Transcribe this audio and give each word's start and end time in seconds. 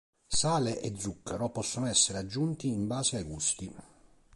Sale 0.29 0.79
e 0.79 0.95
zucchero 0.97 1.51
possono 1.51 1.85
essere 1.85 2.17
aggiunti 2.17 2.67
in 2.69 2.87
base 2.87 3.17
ai 3.17 3.23
gusti. 3.23 3.71